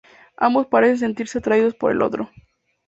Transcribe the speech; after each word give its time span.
Ambos 0.35 0.65
parecen 0.65 0.97
sentirse 0.97 1.37
atraídos 1.37 1.75
por 1.75 1.91
el 1.91 2.01
otro. 2.01 2.31